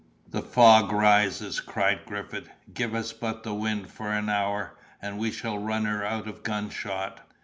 "The 0.31 0.41
fog 0.41 0.91
rises!" 0.91 1.59
cried 1.59 2.05
Griffith; 2.07 2.49
"give 2.73 2.95
us 2.95 3.13
but 3.13 3.43
the 3.43 3.53
wind 3.53 3.91
for 3.91 4.11
an 4.11 4.29
hour, 4.29 4.75
and 4.99 5.19
we 5.19 5.29
shall 5.31 5.59
run 5.59 5.85
her 5.85 6.03
out 6.03 6.27
of 6.27 6.41
gunshot!" 6.41 7.21